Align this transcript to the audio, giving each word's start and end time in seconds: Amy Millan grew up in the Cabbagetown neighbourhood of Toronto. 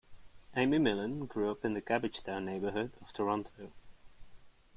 Amy 0.55 0.79
Millan 0.79 1.27
grew 1.27 1.51
up 1.51 1.63
in 1.63 1.75
the 1.75 1.79
Cabbagetown 1.83 2.43
neighbourhood 2.45 2.91
of 3.03 3.13
Toronto. 3.13 3.71